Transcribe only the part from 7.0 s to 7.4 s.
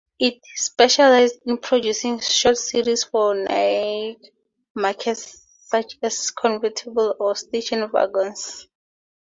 or